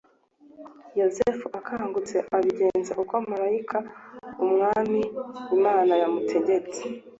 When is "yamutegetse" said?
6.01-6.81